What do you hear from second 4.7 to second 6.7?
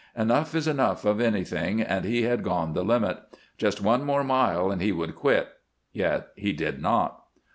and he would quit; yet he